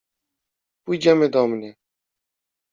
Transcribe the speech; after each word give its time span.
—Pójdziemy 0.83 1.29
do 1.29 1.47
mnie. 1.47 1.75